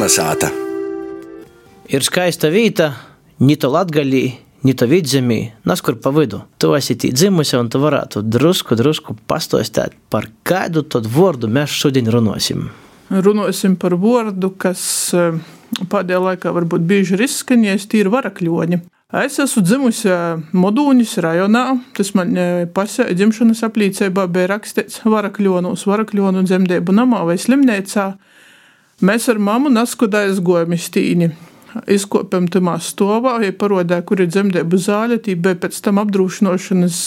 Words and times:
Kalnasāta. 0.00 0.48
Ir 1.92 2.00
skaista 2.00 2.48
vieta, 2.48 2.86
Nito 3.44 3.68
Latgalī, 3.68 4.30
Nito 4.64 4.86
vidzemī, 4.88 5.50
naskur 5.68 5.98
pa 6.00 6.08
vidu. 6.08 6.38
Tu 6.56 6.70
esi 6.72 6.96
tī 6.96 7.10
dzimusi 7.12 7.58
un 7.58 7.68
tu 7.68 7.82
varētu 7.82 8.22
drusku, 8.24 8.78
drusku 8.80 9.12
pastostēt, 9.28 9.98
par 10.08 10.30
kādu 10.40 10.86
tad 10.88 11.04
vārdu 11.04 11.52
mēs 11.52 11.76
šodien 11.76 12.08
runāsim. 12.08 12.70
Runāsim 13.12 13.76
par 13.76 13.98
vārdu, 14.00 14.54
kas 14.56 14.80
eh, 15.12 15.36
pēdējā 15.92 16.22
laikā 16.30 16.56
varbūt 16.56 16.88
bieži 16.88 17.18
ir 17.18 17.26
izskanējis, 17.28 17.88
tie 17.92 18.00
ir 18.00 18.12
varakļoņi. 18.16 18.80
Es 19.20 19.36
esmu 19.44 19.66
dzimusi 19.68 20.16
Modūņas 20.56 21.16
rajonā. 21.28 21.66
Tas 22.00 22.16
man 22.16 22.32
eh, 22.40 22.64
pasē 22.72 23.10
dzimšanas 23.12 23.66
apliecībā 23.68 24.30
bija 24.32 24.54
rakstīts 24.56 25.04
varakļonos, 25.04 25.84
varakļonu 25.92 26.48
dzemdību 26.48 27.00
namā 27.02 27.26
vai 27.28 27.36
slimnīcā. 27.36 28.14
Mēs 29.00 29.30
ar 29.32 29.38
mammu 29.40 29.72
naskudājas 29.72 30.42
gojam 30.44 30.74
iztīni 30.76 31.30
izkopjam 31.90 32.46
tamā 32.50 32.76
stāvā, 32.82 33.36
ja 33.44 33.52
parodē, 33.56 34.00
kur 34.06 34.22
ir 34.22 34.30
dzemdību 34.30 34.78
zāle, 34.80 35.18
tī 35.22 35.36
bija 35.38 35.58
pēc 35.62 35.78
tam 35.84 36.00
apdrošināšanas 36.02 36.98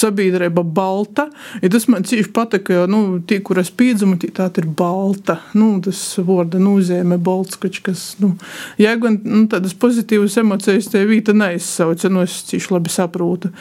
sabiedrība 0.00 0.64
balta. 0.64 1.28
Ja 1.62 1.70
tas 1.72 1.88
man 1.90 2.06
cīši 2.08 2.32
patika, 2.34 2.76
jo, 2.80 2.86
nu, 2.90 3.02
tī, 3.28 3.40
kur 3.44 3.60
es 3.60 3.70
pīdzumu, 3.74 4.18
tī 4.20 4.32
tā 4.34 4.48
ir 4.60 4.68
balta. 4.78 5.38
Nu, 5.58 5.74
tas 5.84 6.00
vārda 6.24 6.60
nozīmē 6.62 7.20
balts, 7.22 7.60
kač, 7.60 7.82
kas, 7.84 8.08
nu, 8.22 8.34
ja 8.80 8.96
gan 9.00 9.20
nu, 9.24 9.44
tādas 9.52 9.76
pozitīvas 9.78 10.40
emocijas 10.42 10.90
te 10.92 11.04
vīta 11.08 11.36
neizsauca, 11.36 12.12
nu, 12.12 12.24
es 12.26 12.42
cīši 12.48 12.74
labi 12.74 12.92
saprotu. 12.94 13.52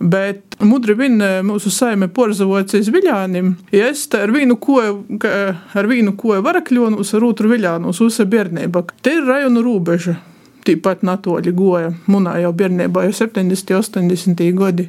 Bet 0.00 0.56
mudri 0.64 0.96
viņa 0.98 1.44
mūsu 1.46 1.70
saime 1.70 2.08
porzavojas 2.12 2.90
viļānim. 2.90 3.54
Ja 3.74 3.88
es 3.92 4.06
ar 4.18 4.32
vienu 4.34 4.56
koju, 4.60 5.20
ar 5.22 5.88
vienu 5.90 6.16
koju 6.18 6.42
varakļonus, 6.44 7.14
ar 7.14 7.26
otru 7.28 7.52
viļānus 7.52 8.02
uzsa 8.02 8.26
bērnība. 8.26 8.84
Te 9.02 9.18
ir 9.18 9.28
rajonu 9.28 9.62
rūbeža. 9.64 10.16
Tīpat 10.64 11.04
natoļi 11.04 11.52
goja. 11.54 11.92
Munā 12.08 12.38
jau 12.40 12.52
bērnībā 12.56 13.04
jau 13.06 13.16
70, 13.24 13.74
80 13.78 14.44
gadi. 14.58 14.88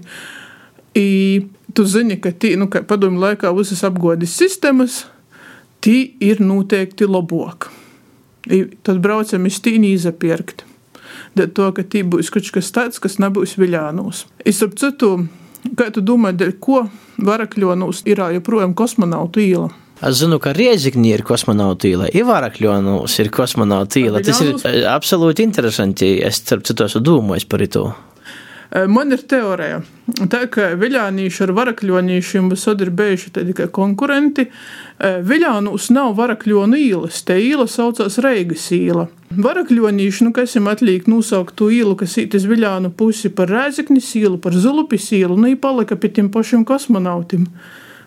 I 0.96 1.08
tu 1.76 1.84
zini, 1.84 2.18
ka 2.24 2.32
tī, 2.32 2.56
nu, 2.58 2.70
padomju 2.72 3.20
laikā 3.20 3.52
visas 3.58 3.84
apgodas 3.84 4.38
sistēmas, 4.40 5.04
tī 5.84 6.16
ir 6.24 6.40
noteikti 6.40 7.10
labāk. 7.10 7.68
Tad 8.86 9.02
braucam 9.04 9.50
iz 9.50 9.60
tīni 9.60 9.92
izapirkt 9.98 10.64
dēļ 10.64 10.75
to, 11.36 11.72
ka 11.76 11.84
tī 11.84 12.04
būs 12.08 12.32
kaut 12.34 12.52
kas 12.56 12.72
tāds, 12.76 13.02
kas 13.04 13.20
nebūs 13.22 13.58
viļānos. 13.60 14.26
Es 14.48 14.62
ap 14.66 14.76
citu, 14.80 15.28
kā 15.76 15.90
tu 15.94 16.04
domā, 16.06 16.32
dēļ 16.36 16.54
ko 16.64 16.86
varakļonos 17.18 18.06
ir 18.10 18.24
joprojām 18.38 18.76
kosmonautu 18.78 19.44
īla? 19.44 19.72
Es 20.04 20.20
zinu, 20.20 20.42
ka 20.44 20.52
Riezikņī 20.56 21.14
ir 21.16 21.24
kosmonauta 21.24 21.88
īla, 21.88 22.10
Ivārakļonos 22.20 23.14
ir 23.24 23.30
kosmonauta 23.32 24.02
īla. 24.02 24.20
Tas 24.26 24.42
ir 24.44 24.58
absolūti 24.92 25.46
interesanti. 25.48 26.18
Es 26.20 26.42
starp 26.42 26.66
citu 26.68 26.84
esmu 26.84 27.02
domājis 27.06 27.48
par 27.48 27.64
to. 27.72 27.86
Man 28.76 29.14
ir 29.16 29.22
teorija, 29.24 29.78
tā, 30.28 30.42
ka 30.52 30.74
viļānīši 30.76 31.44
ar 31.46 31.52
varakļonīšiem 31.56 32.50
visur 32.52 32.82
ir 32.84 32.90
bijuši 32.92 33.32
tikai 33.38 33.70
konkurenti. 33.72 34.50
Viļānūs 35.00 35.88
nav 35.96 36.16
varakļonu 36.18 36.80
īlas, 36.82 37.22
te 37.24 37.38
īla 37.40 37.70
saucās 37.72 38.20
Reigas 38.26 38.66
īla. 38.76 39.08
Varakļonīši, 39.32 40.28
nu, 40.28 40.34
kas 40.36 40.58
jums 40.58 40.74
atliek 40.74 41.08
nosaukt 41.08 41.56
to 41.60 41.70
īlu, 41.72 41.96
kas 42.00 42.18
īt 42.20 42.36
uz 42.36 42.50
viļānu 42.52 42.92
pusi 43.00 43.32
par 43.32 43.52
Rēzeknis 43.54 44.12
īlu, 44.20 44.42
par 44.44 44.58
Zulupis 44.60 45.08
īlu, 45.16 45.40
nu, 45.40 45.56
palika 45.56 45.96
pie 45.96 46.12
tiem 46.20 46.30
pašiem 46.34 46.68
kosmonautiem 46.68 47.48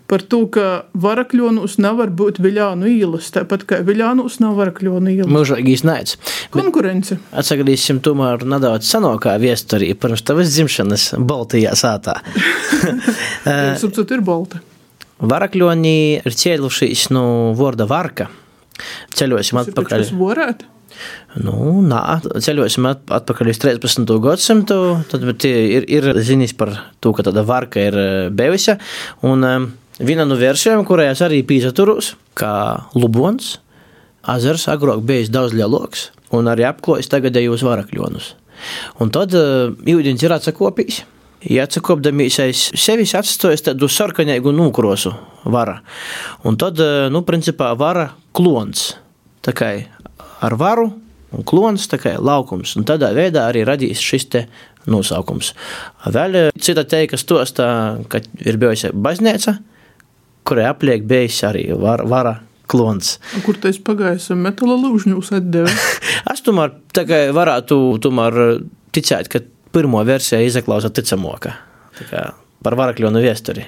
par 0.09 0.25
to, 0.25 0.43
ka 0.53 0.67
varakļonos 0.97 1.77
nevar 1.83 2.11
būt 2.17 2.41
viļānu 2.43 2.89
īlas, 2.91 3.29
tāpat 3.35 3.67
kā 3.69 3.81
viļānos 3.87 4.39
nav 4.43 4.57
varakļonu 4.59 5.13
īlas. 5.13 5.33
Mūžīgi 5.33 5.75
iznāc. 5.77 6.15
Konkurence. 6.55 7.19
Atsagrīsim 7.37 8.01
tomēr 8.05 8.47
nedaudz 8.49 8.89
senākā 8.89 9.37
viesturī, 9.43 9.93
pirms 9.99 10.25
tavas 10.25 10.55
dzimšanas 10.55 11.11
Baltijā 11.29 11.77
sātā. 11.79 12.19
Sapcot, 13.83 14.17
ir 14.17 14.25
Balta. 14.25 14.63
Varakļoni 15.19 15.97
ir 16.23 16.41
cēlušies 16.41 17.09
no 17.13 17.25
vārda 17.59 17.89
varka. 17.91 18.29
Ceļosim 19.19 19.59
atpakaļ. 19.65 20.05
Tas 20.07 20.15
varētu? 20.15 20.75
Nu, 21.45 21.83
nā, 21.85 22.01
ceļosim 22.43 22.87
atpakaļ 22.89 23.51
uz 23.53 23.61
13. 23.63 24.09
gadsimtu. 24.23 24.79
Tad 25.11 25.27
ir, 25.47 25.85
ir 25.85 26.09
ziņas 26.17 26.55
par 26.59 26.73
to, 27.03 27.13
ka 27.15 27.27
tāda 27.29 27.45
varka 27.47 27.83
ir 27.91 27.99
bijusi. 28.35 28.79
Viena 29.99 30.23
no 30.29 30.37
versijām, 30.39 30.85
kurai 30.87 31.09
es 31.11 31.23
arī 31.27 31.41
pīzaturos, 31.47 32.13
kā 32.39 32.53
Lubons, 32.95 33.57
ezers 34.31 34.69
agrāk 34.71 35.03
bijis 35.07 35.33
daudz 35.35 35.57
lielāks 35.59 36.11
un 36.35 36.51
arī 36.51 36.67
apklājis 36.69 37.11
tagadējos 37.11 37.65
varakļonus. 37.67 38.29
Un 39.03 39.11
tad 39.15 39.35
uh, 39.39 39.73
ūdens 39.75 40.23
ir 40.23 40.35
atsakopījis. 40.35 41.03
Ja 41.49 41.69
atsakopdamies 41.69 42.41
aiz 42.43 42.65
sevis 42.75 43.15
atstājas 43.15 43.63
tādu 43.69 43.87
sarkanīgu 43.91 44.51
nūkrosu 44.51 45.13
vara. 45.47 45.77
Un 46.47 46.59
tad, 46.59 46.81
nu, 47.15 47.23
principā, 47.27 47.71
vara 47.79 48.09
klons. 48.35 48.89
Tā 49.47 49.55
kā 49.55 49.69
ar 50.43 50.57
varu 50.59 50.89
un 51.35 51.47
klons, 51.47 51.87
tā 51.91 52.01
kā 52.03 52.17
laukums. 52.19 52.75
Un 52.79 52.87
tādā 52.89 53.13
veidā 53.15 53.47
arī 53.47 53.63
radīs 53.69 54.03
šis 54.03 54.27
te 54.35 54.45
nosaukums. 54.91 55.53
Vēl 56.11 56.41
cita 56.59 56.83
teika 56.89 57.19
stostā, 57.21 57.69
ka 58.11 58.23
ir 58.43 58.59
bijusi 58.59 58.91
baznīca, 58.95 59.59
kurai 60.49 60.69
apliek 60.71 61.05
bijis 61.09 61.43
arī 61.49 61.69
var, 61.79 62.05
vara 62.09 62.39
klons. 62.69 63.17
Kur 63.47 63.59
tas 63.61 63.79
pagājis 63.85 64.31
metāla 64.37 64.77
lūžņus 64.83 65.33
atdeva? 65.39 65.73
es 66.33 66.45
tomēr 66.45 66.75
tā 66.97 67.07
kā 67.09 67.23
varētu 67.37 67.81
tomēr 68.05 68.41
ticēt, 68.97 69.31
ka 69.33 69.43
pirmo 69.75 70.03
versiju 70.09 70.49
izaklausa 70.49 70.93
ticamāka. 70.95 71.55
Par 72.65 72.77
varakļonu 72.79 73.23
viesturi. 73.23 73.65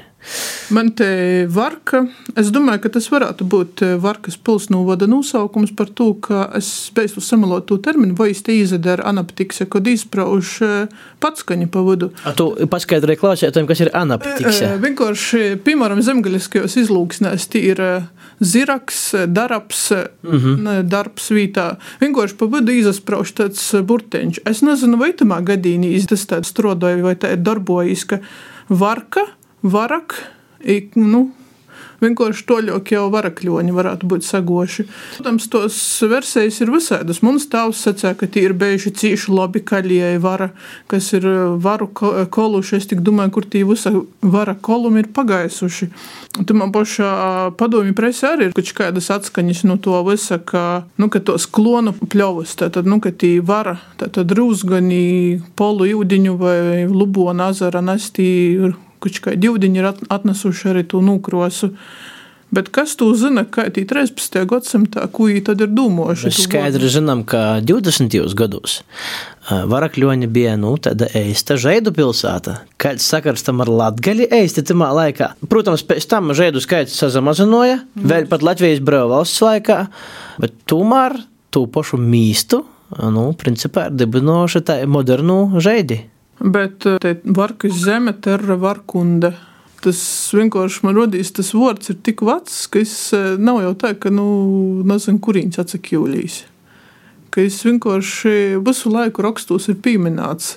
Man 0.71 0.93
te 0.95 1.07
varka, 1.51 2.05
es 2.39 2.51
domāju, 2.55 2.85
ka 2.85 2.91
tas 2.95 3.09
varētu 3.11 3.47
būt 3.51 3.83
Varkas 4.03 4.37
pilsnovada 4.39 5.09
nosaukums 5.11 5.73
par 5.77 5.89
to, 5.97 6.13
ka 6.23 6.45
es 6.59 6.69
beidzu 6.95 7.23
samalot 7.25 7.67
to 7.67 7.79
terminu, 7.83 8.15
vai 8.19 8.31
es 8.35 8.43
te 8.47 8.55
izadara 8.55 9.09
anaptikse, 9.11 9.67
kad 9.73 9.89
izprauž 9.91 10.53
patskaņa 11.25 11.71
pa 11.73 11.83
vidu. 11.89 12.11
A 12.29 12.35
tu 12.37 12.51
paskaidroji 12.71 13.19
klausētājiem, 13.23 13.71
kas 13.71 13.83
ir 13.83 13.91
anaptikse? 13.97 14.71
Vienkārši, 14.85 15.43
piemēram, 15.67 16.05
zemgaļiskajos 16.07 16.79
izlūksnēs 16.85 17.49
tī 17.51 17.65
ir 17.73 17.83
ziraks, 18.41 19.01
darbs, 19.27 19.89
mm 19.91 20.39
-hmm. 20.39 20.87
darbs 20.89 21.33
vītā. 21.35 21.67
Vienkārši 22.05 22.39
pa 22.39 22.47
vidu 22.55 22.77
izasprauž 22.77 23.35
tāds 23.41 23.67
burteņš. 23.83 24.45
Es 24.45 24.63
nezinu, 24.63 25.01
vai 25.01 25.13
tamā 25.13 25.43
gadījumā 25.43 26.07
tas 26.09 26.25
tāds 26.27 26.55
strodoja 26.55 27.03
vai 27.03 27.17
tā 27.17 27.35
darbojas, 27.37 28.05
ka 28.05 28.19
varka 28.69 29.27
varak, 29.63 30.17
ik, 30.61 30.97
nu, 30.97 31.29
vienkārši 32.01 32.47
toļok 32.49 32.93
jau 32.95 33.05
varakļoņi 33.13 33.75
varētu 33.77 34.09
būt 34.11 34.27
sagoši. 34.27 34.87
Protams, 35.17 35.49
tos 35.53 35.77
versijas 36.11 36.61
ir 36.63 36.73
visādas. 36.73 37.23
Mums 37.25 37.49
tēvs 37.53 37.85
sacīja, 37.87 38.15
ka 38.19 38.29
tie 38.31 38.47
ir 38.49 38.57
bijuši 38.59 38.93
cīši 39.03 39.35
labi 39.35 39.63
kaļie 39.67 40.15
vara, 40.23 40.51
kas 40.91 41.13
ir 41.17 41.27
varu 41.63 41.91
koluši. 41.93 42.81
Es 42.81 42.89
tik 42.91 43.05
domāju, 43.07 43.35
kur 43.37 43.49
tie 43.53 43.65
visa 43.69 43.93
vara 44.23 44.57
kolumi 44.57 45.05
ir 45.05 45.11
pagaisuši. 45.17 45.91
Tu 46.47 46.57
man 46.57 46.73
pašā 46.75 47.13
padomju 47.61 47.95
presē 47.99 48.35
arī 48.35 48.49
ir 48.49 48.57
kaut 48.57 48.75
kādas 48.77 49.11
atskaņas 49.13 49.65
no 49.69 49.77
to 49.83 50.01
visa, 50.07 50.39
ka, 50.39 50.85
nu, 51.01 51.11
ka 51.13 51.23
tos 51.25 51.49
klonu 51.51 51.93
pļovus, 52.01 52.55
tātad, 52.61 52.89
nu, 52.89 53.01
ka 53.03 53.13
tie 53.13 53.41
vara, 53.45 53.77
tātad 54.01 54.31
rūzgani, 54.37 55.41
polu 55.59 55.89
jūdiņu 55.91 56.37
vai 56.41 56.61
lubona 56.89 57.51
azara 57.51 57.83
nestī 57.85 58.31
kaut 59.01 59.21
kādi 59.27 59.51
ūdeņi 59.51 59.83
ir 59.83 59.91
atnesuši 59.91 60.73
arī 60.75 60.87
to 60.89 61.03
nūkrosu. 61.05 61.75
Bet 62.51 62.67
kas 62.75 62.97
tu 62.99 63.07
zina, 63.15 63.45
kā 63.47 63.69
tī 63.71 63.85
13. 63.87 64.41
gadsimtā, 64.51 65.05
viņi 65.15 65.43
tad 65.47 65.61
ir 65.63 65.71
domājuši? 65.71 66.27
Mēs 66.33 66.41
skaidri 66.49 66.89
zinām, 66.91 67.23
ka 67.23 67.61
20. 67.63 68.17
gados 68.35 68.81
Varakļoņa 69.51 70.29
bija 70.31 70.57
nu, 70.59 70.73
tāda 70.83 71.07
eista 71.17 71.55
žaidu 71.61 71.93
pilsēta. 71.95 72.57
Kāds 72.81 73.07
sakars 73.07 73.47
tam 73.47 73.63
ar 73.63 73.71
latgali 73.71 74.27
eisti 74.27 74.65
tamā 74.67 74.91
laikā? 74.99 75.33
Protams, 75.51 75.87
pēc 75.87 76.07
tam 76.11 76.35
žaidu 76.37 76.63
skaits 76.63 76.99
sazamazināja, 76.99 77.81
mm. 77.85 78.11
vēl 78.11 78.29
pat 78.31 78.45
Latvijas 78.47 78.83
brīvvalsts 78.83 79.43
laikā, 79.47 79.81
bet 80.43 80.59
tomēr 80.71 81.21
tū 81.55 81.69
pašu 81.71 81.99
mīstu, 82.03 82.65
nu, 83.15 83.29
principā 83.39 83.89
ir 83.91 83.99
dibinoši 84.03 84.67
tā 84.67 84.81
modernu 84.91 85.63
žaidi. 85.63 86.03
Bet 86.41 86.87
eh, 86.87 86.99
te 87.01 87.17
varkas 87.25 87.83
zeme, 87.85 88.15
terra 88.17 88.57
varkunde. 88.61 89.35
Tas 89.81 90.01
vienkārši 90.37 90.85
man 90.85 90.97
radīs, 90.97 91.33
tas 91.37 91.55
vārds 91.57 91.93
ir 91.93 91.99
tik 92.05 92.21
vecs, 92.25 92.63
ka 92.73 92.81
es 92.81 92.95
eh, 93.17 93.35
nav 93.41 93.61
jau 93.65 93.75
tā, 93.81 93.95
ka, 94.01 94.13
nu, 94.13 94.27
nezinu, 94.89 95.21
kurīņš 95.25 95.61
atsakjūlīs. 95.63 96.43
Ka 97.31 97.45
es 97.45 97.61
vienkārši 97.65 98.61
visu 98.65 98.93
laiku 98.93 99.25
rakstos 99.25 99.69
ir 99.71 99.79
pieminēts. 99.85 100.57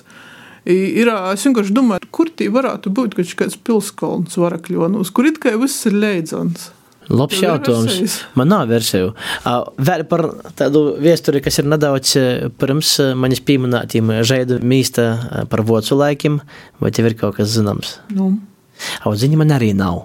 Ir, 0.64 1.10
es 1.12 1.44
vienkārši 1.44 1.76
domāju, 1.76 2.08
kur 2.08 2.30
tī 2.32 2.48
varētu 2.52 2.88
būt 2.96 3.18
kaut 3.18 3.34
kāds 3.36 3.58
pilskalns 3.60 4.38
varakļonos, 4.40 5.12
kur 5.12 5.28
it 5.28 5.36
kā 5.42 5.52
viss 5.60 5.84
ir 5.90 5.98
leidzons. 6.00 6.70
Labs 7.12 7.40
jautājums. 7.42 8.16
Man 8.38 8.48
nav 8.52 8.70
versiju. 8.70 9.12
Vēl 9.44 10.06
par 10.08 10.24
tādu 10.56 10.84
vēsturi, 11.02 11.42
kas 11.44 11.60
ir 11.60 11.68
nedaudz 11.68 12.14
eh, 12.20 12.46
pirms 12.60 12.94
eh, 13.02 13.12
manis 13.18 13.42
pieminētiem 13.44 14.12
žaidu 14.24 14.60
mīsta 14.64 15.04
eh, 15.04 15.44
par 15.50 15.64
vocu 15.68 15.98
laikiem, 16.00 16.40
vai 16.80 16.92
tev 16.94 17.10
ir 17.10 17.16
kaut 17.20 17.36
kas 17.38 17.52
zināms? 17.56 17.98
Nu, 18.14 18.32
Audziņa 19.06 19.38
man 19.38 19.52
arī 19.54 19.70
nav. 19.76 20.00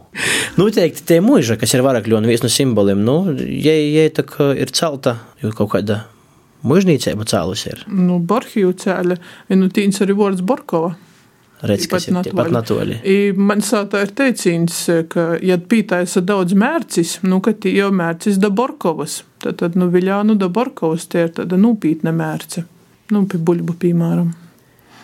Noteikti 0.60 1.06
tie 1.10 1.18
mūža, 1.26 1.58
kas 1.60 1.74
ir 1.74 1.82
varakļi 1.86 2.20
un 2.20 2.28
viens 2.30 2.44
no 2.44 2.52
simboliem, 2.54 3.02
nu, 3.06 3.18
ja, 3.40 3.74
ja 3.74 4.06
tā 4.14 4.26
ir 4.60 4.72
celta, 4.76 5.16
jo 5.42 5.50
kaut 5.58 5.72
kāda 5.74 6.04
mūžnīcība 6.68 7.26
cēlus 7.30 7.66
ir. 7.72 7.86
nu 7.90 8.20
Borhiju 8.20 8.76
cēļa, 8.84 9.18
nu 9.56 9.72
tīns 9.74 10.04
arī 10.04 10.18
vārds 10.20 10.46
Borkova. 10.46 10.94
Redz, 11.60 11.90
kas 11.92 12.08
ir 12.08 12.16
pat 12.36 12.52
natoļi. 12.56 13.02
I 13.04 13.18
Man 13.36 13.64
sātā 13.66 14.06
ir 14.06 14.14
teicīns, 14.16 14.80
ka, 15.12 15.34
ja 15.44 15.60
pītaisa 15.60 16.24
daudz 16.24 16.56
mērcis, 16.56 17.18
nu, 17.28 17.42
ka 17.44 17.52
tī 17.52 17.76
jau 17.76 17.90
mērcis 17.96 18.40
da 18.40 18.52
Borkovas, 18.54 19.24
tad, 19.44 19.60
tad 19.60 19.76
nu, 19.80 19.90
Viļānu 19.92 20.38
da 20.40 20.48
Borkovas 20.48 21.10
tie 21.12 21.28
ir 21.28 21.36
tāda 21.36 21.60
nūpītne 21.60 22.16
mērce. 22.16 22.64
Nu, 23.12 23.26
pie 23.28 23.42
buļbu, 23.44 23.76
piemēram. 23.82 24.36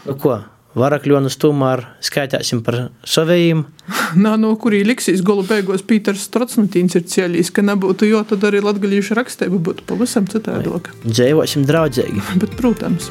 Nu, 0.06 0.20
ko? 0.22 0.40
Varakļonus 0.76 1.38
tomēr 1.40 1.86
skaitāsim 2.04 2.60
par 2.64 2.78
savējiem. 3.08 3.62
Nā, 4.24 4.34
no 4.40 4.52
kurī 4.60 4.82
liksīs 4.88 5.24
golu 5.26 5.46
beigās 5.48 5.86
Pīters 5.88 6.26
Strocnutīns 6.28 6.98
ir 7.00 7.06
cielījis, 7.12 7.54
ka 7.56 7.64
nebūtu 7.64 8.10
jo, 8.10 8.20
tad 8.28 8.44
arī 8.50 8.60
latgalīšu 8.66 9.16
rakstība 9.16 9.62
būtu 9.70 9.88
pavisam 9.88 10.28
citādoka. 10.32 10.96
Dzīvosim 11.08 11.64
draudzīgi. 11.68 12.26
Bet, 12.44 12.60
protams. 12.60 13.08